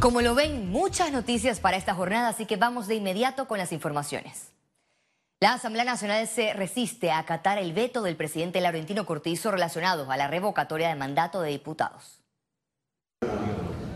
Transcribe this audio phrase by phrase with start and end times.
[0.00, 3.72] Como lo ven, muchas noticias para esta jornada, así que vamos de inmediato con las
[3.72, 4.52] informaciones.
[5.40, 10.16] La Asamblea Nacional se resiste a acatar el veto del presidente Laurentino Cortizo relacionado a
[10.16, 12.20] la revocatoria de mandato de diputados.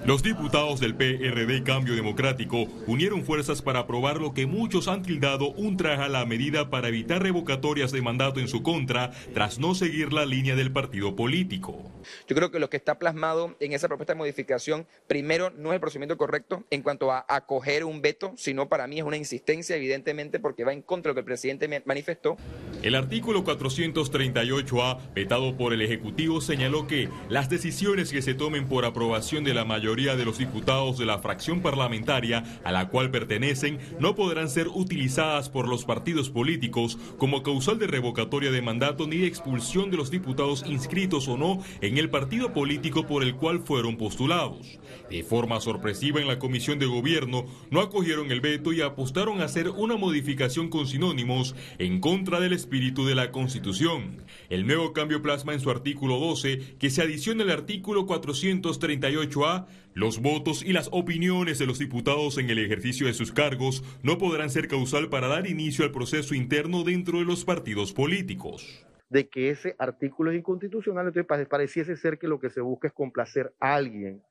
[0.05, 5.53] Los diputados del PRD Cambio Democrático unieron fuerzas para aprobar lo que muchos han tildado
[5.53, 9.77] un traje a la medida para evitar revocatorias de mandato en su contra tras no
[9.77, 11.93] seguir la línea del partido político.
[12.27, 15.75] Yo creo que lo que está plasmado en esa propuesta de modificación, primero, no es
[15.75, 19.77] el procedimiento correcto en cuanto a acoger un veto, sino para mí es una insistencia,
[19.77, 22.37] evidentemente, porque va en contra de lo que el presidente manifestó.
[22.83, 28.85] El artículo 438A, vetado por el Ejecutivo, señaló que las decisiones que se tomen por
[28.85, 33.79] aprobación de la mayoría de los diputados de la fracción parlamentaria a la cual pertenecen
[34.01, 39.19] no podrán ser utilizadas por los partidos políticos como causal de revocatoria de mandato ni
[39.19, 43.61] de expulsión de los diputados inscritos o no en el partido político por el cual
[43.61, 44.81] fueron postulados.
[45.11, 49.45] De forma sorpresiva en la Comisión de Gobierno no acogieron el veto y apostaron a
[49.45, 54.25] hacer una modificación con sinónimos en contra del espíritu de la Constitución.
[54.49, 60.21] El nuevo cambio plasma en su artículo 12 que se adiciona el artículo 438A los
[60.21, 64.51] votos y las opiniones de los diputados en el ejercicio de sus cargos no podrán
[64.51, 68.87] ser causal para dar inicio al proceso interno dentro de los partidos políticos.
[69.11, 72.95] De que ese artículo es inconstitucional, entonces pareciese ser que lo que se busca es
[72.95, 74.23] complacer a alguien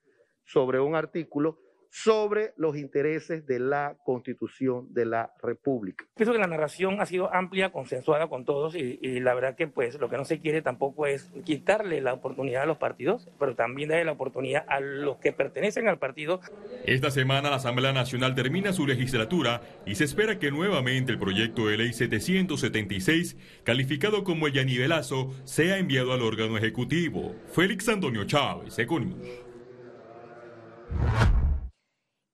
[0.45, 1.59] sobre un artículo
[1.91, 6.05] sobre los intereses de la Constitución de la República.
[6.15, 9.99] Pienso que la narración ha sido amplia, consensuada con todos y, la verdad que pues
[9.99, 13.89] lo que no se quiere tampoco es quitarle la oportunidad a los partidos, pero también
[13.89, 16.39] darle la oportunidad a los que pertenecen al partido.
[16.85, 21.67] Esta semana la Asamblea Nacional termina su legislatura y se espera que nuevamente el proyecto
[21.67, 27.35] de ley 776, calificado como el yanivelazo, sea enviado al órgano ejecutivo.
[27.53, 29.27] Félix Antonio Chávez, Econius.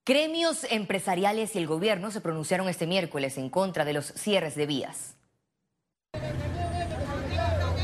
[0.08, 4.66] Gremios empresariales y el gobierno se pronunciaron este miércoles en contra de los cierres de
[4.66, 5.18] vías.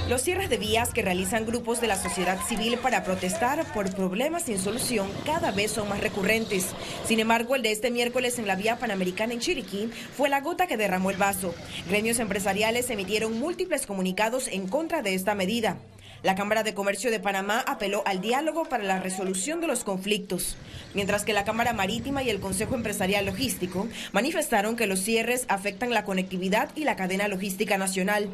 [0.07, 4.43] Los cierres de vías que realizan grupos de la sociedad civil para protestar por problemas
[4.43, 6.67] sin solución cada vez son más recurrentes.
[7.05, 10.65] Sin embargo, el de este miércoles en la vía panamericana en Chiriquí fue la gota
[10.65, 11.53] que derramó el vaso.
[11.89, 15.77] Gremios empresariales emitieron múltiples comunicados en contra de esta medida.
[16.23, 20.55] La Cámara de Comercio de Panamá apeló al diálogo para la resolución de los conflictos,
[20.93, 25.89] mientras que la Cámara Marítima y el Consejo Empresarial Logístico manifestaron que los cierres afectan
[25.89, 28.29] la conectividad y la cadena logística nacional.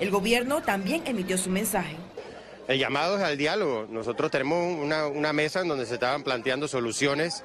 [0.00, 1.96] El gobierno también emitió su mensaje.
[2.66, 3.86] El llamado es al diálogo.
[3.90, 7.44] Nosotros tenemos una, mesa en donde se estaban planteando soluciones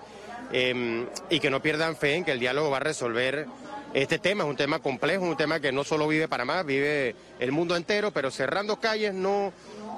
[0.53, 3.47] em, y que no pierdan fe en que el diálogo va a resolver
[3.93, 4.43] este tema.
[4.43, 8.11] Es un tema complejo, un tema que no solo vive Panamá, vive el mundo entero,
[8.11, 9.51] pero cerrando calles no,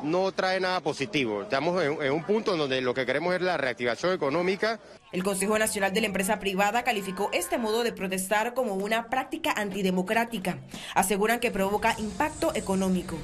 [0.03, 1.43] no trae nada positivo.
[1.43, 4.79] Estamos en, un punto en donde lo que queremos es la reactivación económica.
[5.11, 9.51] El Consejo Nacional de la Empresa Privada calificó este modo de protestar como una práctica
[9.51, 10.59] antidemocrática.
[10.95, 13.17] Aseguran que provoca impacto económico.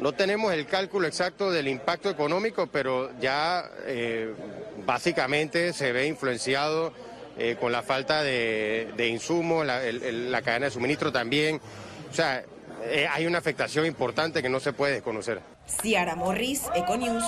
[0.00, 4.34] No tenemos el cálculo exacto del impacto económico, pero ya eh,
[4.84, 6.92] básicamente se ve influenciado
[7.38, 11.60] eh, con la falta de, insumos, la, la cadena de suministro también.
[12.10, 12.44] O sea,
[12.86, 15.40] eh, hay una afectación importante que no se puede desconocer.
[15.66, 17.24] Ciara Morris, Econews.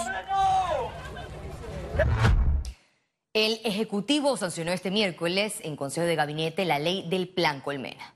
[3.32, 8.14] El Ejecutivo sancionó este miércoles en Consejo de Gabinete la ley del Plan Colmena.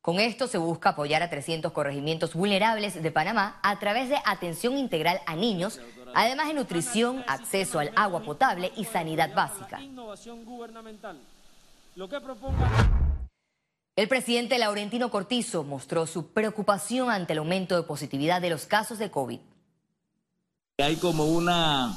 [0.00, 4.76] Con esto se busca apoyar a 300 corregimientos vulnerables de Panamá a través de atención
[4.76, 5.80] integral a niños,
[6.12, 9.78] además de nutrición, acceso al agua potable y sanidad básica.
[11.94, 12.16] Lo que
[13.94, 18.98] el presidente Laurentino Cortizo mostró su preocupación ante el aumento de positividad de los casos
[18.98, 19.38] de COVID.
[20.78, 21.96] Hay como una,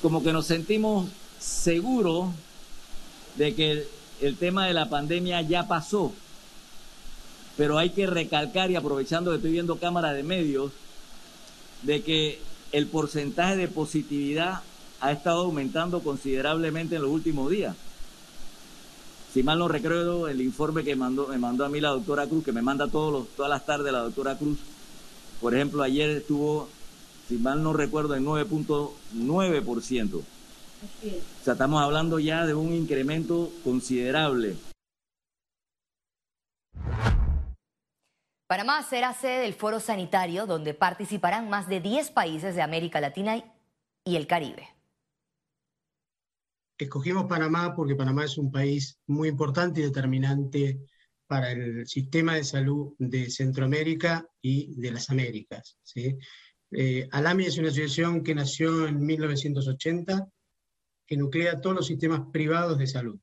[0.00, 1.08] como que nos sentimos
[1.40, 2.28] seguros
[3.36, 3.88] de que
[4.20, 6.12] el, tema de la pandemia ya pasó,
[7.56, 10.70] pero hay que recalcar y aprovechando que estoy viendo cámara de medios,
[11.82, 12.40] de que
[12.70, 14.62] el porcentaje de positividad
[15.00, 17.74] ha estado aumentando considerablemente en los últimos días.
[19.34, 22.44] Si mal no recuerdo, el informe que mandó, me mandó a mí la doctora Cruz,
[22.44, 24.60] que me manda todos los, todas las tardes la doctora Cruz,
[25.40, 26.68] por ejemplo, ayer estuvo,
[27.26, 30.14] si mal no recuerdo, en 9.9%.
[30.14, 30.22] O
[31.42, 34.54] sea, estamos hablando ya de un incremento considerable.
[38.46, 43.42] Panamá será sede del foro sanitario donde participarán más de 10 países de América Latina
[44.04, 44.73] y el Caribe.
[46.76, 50.80] Escogimos Panamá porque Panamá es un país muy importante y determinante
[51.26, 55.78] para el sistema de salud de Centroamérica y de las Américas.
[55.82, 56.16] ¿sí?
[56.72, 60.28] Eh, Alami es una asociación que nació en 1980
[61.06, 63.20] que nuclea todos los sistemas privados de salud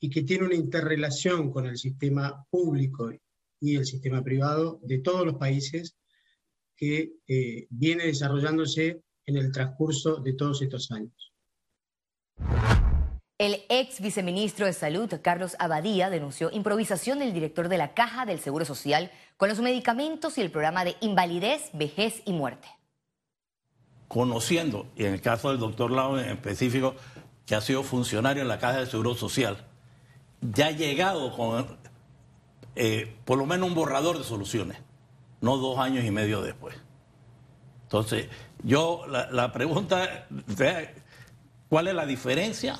[0.00, 3.12] y que tiene una interrelación con el sistema público
[3.60, 5.96] y el sistema privado de todos los países
[6.76, 11.32] que eh, viene desarrollándose en el transcurso de todos estos años.
[13.38, 18.40] El ex viceministro de Salud, Carlos Abadía, denunció improvisación del director de la Caja del
[18.40, 22.66] Seguro Social con los medicamentos y el programa de invalidez, vejez y muerte.
[24.08, 26.96] Conociendo, y en el caso del doctor Lau en específico,
[27.46, 29.64] que ha sido funcionario en la Caja del Seguro Social,
[30.40, 31.78] ya ha llegado con
[32.74, 34.78] eh, por lo menos un borrador de soluciones,
[35.40, 36.74] no dos años y medio después.
[37.84, 38.30] Entonces,
[38.64, 40.26] yo la pregunta,
[41.68, 42.76] ¿cuál es la diferencia?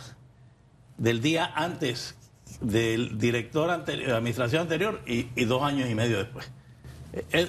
[0.98, 2.16] Del día antes
[2.60, 6.50] del director de la administración anterior y, dos años y medio después.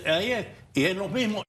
[0.06, 1.44] ahí es, y es lo mismo.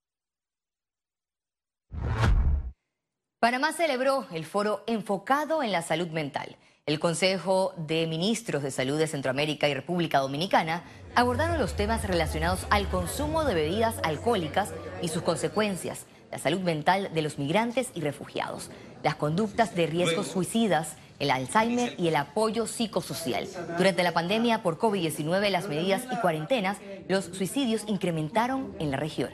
[3.38, 6.56] Panamá celebró el foro enfocado en la salud mental.
[6.86, 10.82] El Consejo de Ministros de Salud de Centroamérica y República Dominicana
[11.14, 17.10] abordaron los temas relacionados al consumo de bebidas alcohólicas y sus consecuencias, la salud mental
[17.14, 18.70] de los migrantes y refugiados,
[19.02, 23.46] las conductas de riesgos suicidas el Alzheimer y el apoyo psicosocial.
[23.76, 26.78] Durante la pandemia por COVID-19, las medidas y cuarentenas,
[27.08, 29.30] los suicidios incrementaron en la región.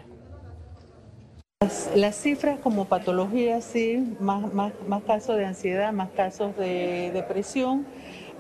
[1.94, 7.86] Las, cifras como patología, sí, más, más, más casos de ansiedad, más casos de depresión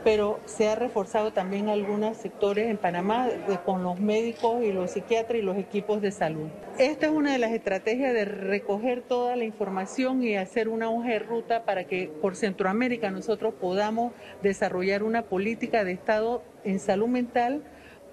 [0.04, 3.28] pero se ha reforzado también algunos sectores en Panamá
[3.64, 6.48] con los médicos y los psiquiatras y los equipos de salud.
[6.78, 11.08] Esta es una de las estrategias de recoger toda la información y hacer una hoja
[11.08, 14.12] de ruta para que por Centroamérica nosotros podamos
[14.42, 17.62] desarrollar una política de Estado en salud mental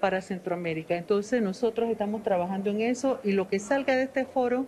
[0.00, 0.96] para Centroamérica.
[0.96, 4.66] Entonces nosotros estamos trabajando en eso y lo que salga de este foro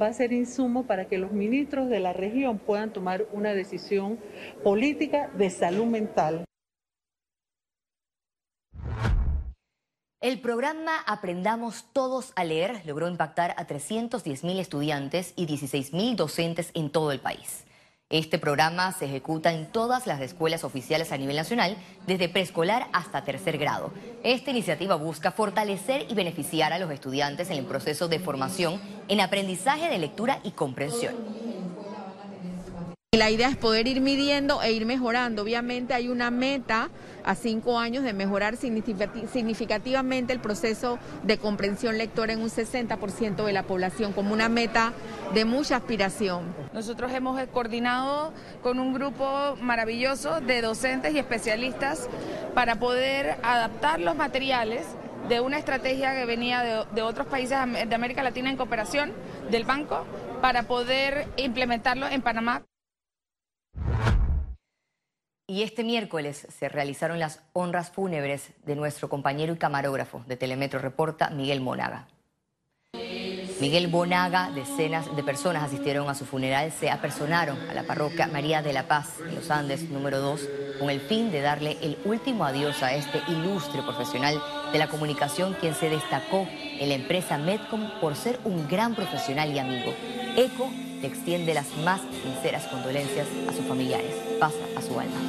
[0.00, 4.18] va a ser insumo para que los ministros de la región puedan tomar una decisión
[4.62, 6.47] política de salud mental.
[10.20, 16.16] El programa Aprendamos Todos a Leer logró impactar a 310 mil estudiantes y 16 mil
[16.16, 17.64] docentes en todo el país.
[18.10, 21.76] Este programa se ejecuta en todas las escuelas oficiales a nivel nacional,
[22.08, 23.92] desde preescolar hasta tercer grado.
[24.24, 29.20] Esta iniciativa busca fortalecer y beneficiar a los estudiantes en el proceso de formación en
[29.20, 31.14] aprendizaje de lectura y comprensión.
[33.16, 35.40] La idea es poder ir midiendo e ir mejorando.
[35.40, 36.90] Obviamente hay una meta
[37.24, 43.52] a cinco años de mejorar significativamente el proceso de comprensión lectora en un 60% de
[43.54, 44.92] la población, como una meta
[45.32, 46.54] de mucha aspiración.
[46.74, 52.10] Nosotros hemos coordinado con un grupo maravilloso de docentes y especialistas
[52.54, 54.86] para poder adaptar los materiales
[55.30, 57.58] de una estrategia que venía de, de otros países
[57.88, 59.14] de América Latina en cooperación
[59.50, 60.04] del banco
[60.42, 62.64] para poder implementarlo en Panamá.
[65.50, 70.78] Y este miércoles se realizaron las honras fúnebres de nuestro compañero y camarógrafo de Telemetro
[70.78, 72.06] Reporta, Miguel Monaga.
[73.58, 78.60] Miguel Bonaga, decenas de personas asistieron a su funeral, se apersonaron a la parroquia María
[78.60, 80.48] de la Paz en los Andes número 2
[80.78, 84.38] con el fin de darle el último adiós a este ilustre profesional
[84.70, 89.50] de la comunicación quien se destacó en la empresa Medcom por ser un gran profesional
[89.50, 89.94] y amigo.
[90.36, 90.70] ECO
[91.00, 94.27] le extiende las más sinceras condolencias a sus familiares.
[94.38, 95.20] Pasa a su alma.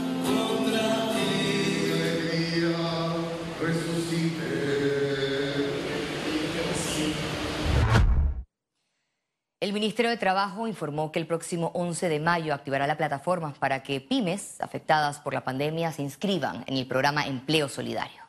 [9.62, 13.84] El Ministerio de Trabajo informó que el próximo 11 de mayo activará la plataforma para
[13.84, 18.24] que pymes afectadas por la pandemia se inscriban en el programa Empleo Solidario.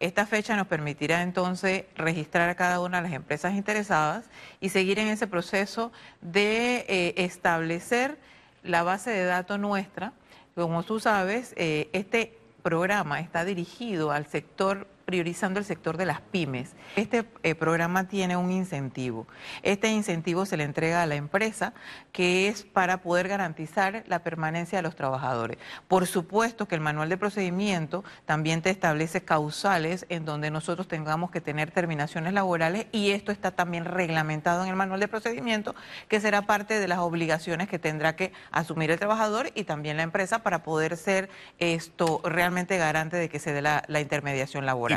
[0.00, 4.26] Esta fecha nos permitirá entonces registrar a cada una de las empresas interesadas
[4.60, 8.18] y seguir en ese proceso de eh, establecer
[8.64, 10.12] la base de datos nuestra.
[10.54, 16.20] Como tú sabes, eh, este programa está dirigido al sector priorizando el sector de las
[16.20, 16.72] pymes.
[16.96, 19.26] Este eh, programa tiene un incentivo.
[19.62, 21.74] Este incentivo se le entrega a la empresa
[22.12, 25.58] que es para poder garantizar la permanencia de los trabajadores.
[25.88, 31.30] Por supuesto que el manual de procedimiento también te establece causales en donde nosotros tengamos
[31.30, 35.74] que tener terminaciones laborales y esto está también reglamentado en el manual de procedimiento
[36.08, 40.02] que será parte de las obligaciones que tendrá que asumir el trabajador y también la
[40.02, 44.93] empresa para poder ser esto realmente garante de que se dé la intermediación laboral.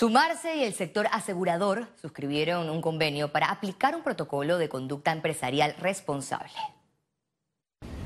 [0.00, 5.76] Sumarse y el sector asegurador suscribieron un convenio para aplicar un protocolo de conducta empresarial
[5.78, 6.54] responsable.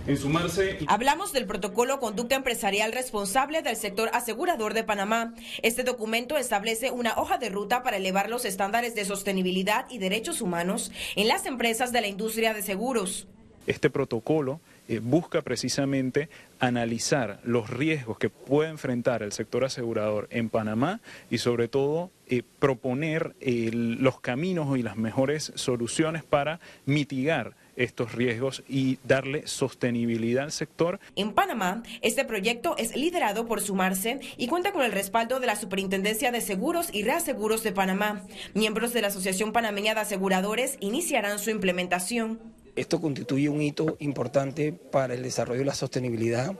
[0.08, 0.80] En sumarse.
[0.88, 5.34] Hablamos del protocolo conducta empresarial responsable del sector asegurador de Panamá.
[5.62, 10.40] Este documento establece una hoja de ruta para elevar los estándares de sostenibilidad y derechos
[10.40, 13.28] humanos en las empresas de la industria de seguros.
[13.68, 20.50] Este protocolo eh, busca precisamente analizar los riesgos que puede enfrentar el sector asegurador en
[20.50, 21.00] Panamá
[21.30, 28.62] y sobre todo eh, proponer los caminos y las mejores soluciones para mitigar estos riesgos
[28.68, 31.00] y darle sostenibilidad al sector.
[31.16, 35.56] En Panamá, este proyecto es liderado por Sumarse y cuenta con el respaldo de la
[35.56, 38.22] Superintendencia de Seguros y Reaseguros de Panamá.
[38.54, 42.38] Miembros de la Asociación Panameña de Aseguradores iniciarán su implementación.
[42.76, 46.54] Esto constituye un hito importante para el desarrollo de la sostenibilidad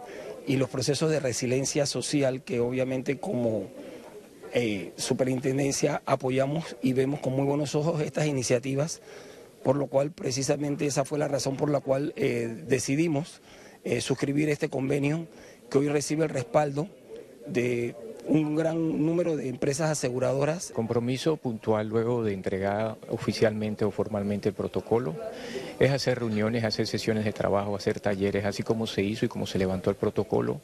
[0.47, 3.65] y los procesos de resiliencia social que obviamente como
[4.53, 9.03] eh, superintendencia apoyamos y vemos con muy buenos ojos estas iniciativas,
[9.65, 13.41] por lo cual precisamente esa fue la razón por la cual eh, decidimos
[13.83, 15.27] eh, suscribir este convenio
[15.69, 16.87] que hoy recibe el respaldo
[17.49, 20.71] de un gran número de empresas aseguradoras.
[20.75, 25.15] Compromiso puntual luego de entregar oficialmente o formalmente el protocolo
[25.79, 29.47] es hacer reuniones, hacer sesiones de trabajo, hacer talleres, así como se hizo y como
[29.47, 30.61] se levantó el protocolo.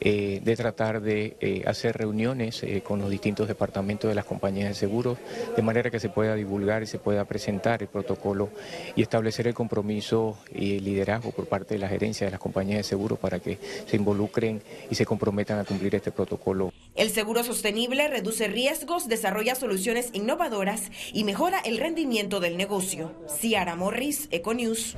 [0.00, 4.68] Eh, de tratar de eh, hacer reuniones eh, con los distintos departamentos de las compañías
[4.68, 5.18] de seguros,
[5.56, 8.48] de manera que se pueda divulgar y se pueda presentar el protocolo
[8.94, 12.78] y establecer el compromiso y el liderazgo por parte de la gerencia de las compañías
[12.78, 16.72] de seguros para que se involucren y se comprometan a cumplir este protocolo.
[16.94, 23.10] El seguro sostenible reduce riesgos, desarrolla soluciones innovadoras y mejora el rendimiento del negocio.
[23.40, 24.94] Ciara Morris, Econews.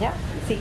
[0.00, 0.12] ¿Ya?
[0.48, 0.58] Sí.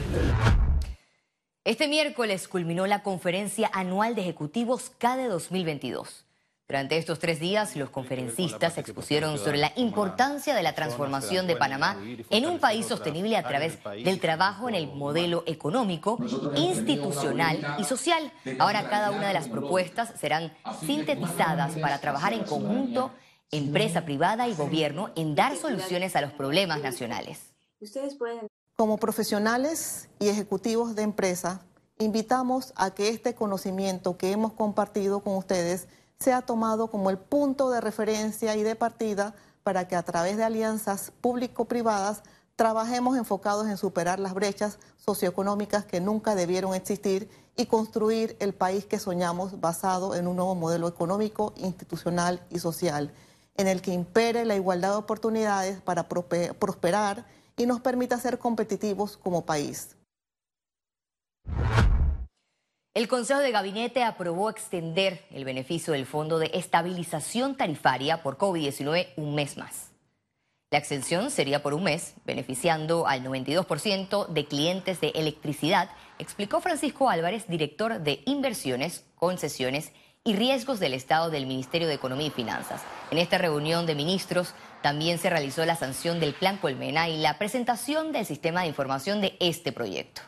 [1.65, 6.25] Este miércoles culminó la conferencia anual de ejecutivos CADE 2022.
[6.67, 11.97] Durante estos tres días, los conferencistas expusieron sobre la importancia de la transformación de Panamá
[12.29, 16.17] en un país sostenible a través del trabajo en el modelo económico,
[16.55, 18.31] institucional y social.
[18.59, 20.53] Ahora cada una de las propuestas serán
[20.85, 23.11] sintetizadas para trabajar en conjunto,
[23.51, 27.52] empresa privada y gobierno, en dar soluciones a los problemas nacionales.
[27.83, 28.47] Ustedes pueden.
[28.77, 31.65] Como profesionales y ejecutivos de empresa,
[31.99, 37.69] invitamos a que este conocimiento que hemos compartido con ustedes sea tomado como el punto
[37.69, 42.23] de referencia y de partida para que a través de alianzas público-privadas
[42.55, 48.85] trabajemos enfocados en superar las brechas socioeconómicas que nunca debieron existir y construir el país
[48.85, 53.11] que soñamos basado en un nuevo modelo económico, institucional y social,
[53.57, 57.25] en el que impere la igualdad de oportunidades para prosperar
[57.57, 59.95] y nos permita ser competitivos como país.
[62.95, 69.07] El Consejo de Gabinete aprobó extender el beneficio del Fondo de Estabilización Tarifaria por COVID-19
[69.17, 69.93] un mes más.
[70.69, 77.09] La extensión sería por un mes, beneficiando al 92% de clientes de electricidad, explicó Francisco
[77.09, 79.91] Álvarez, director de Inversiones, Concesiones
[80.23, 82.81] y Riesgos del Estado del Ministerio de Economía y Finanzas.
[83.11, 84.53] En esta reunión de ministros
[84.83, 89.21] también se realizó la sanción del Plan Colmena y la presentación del sistema de información
[89.21, 90.21] de este proyecto.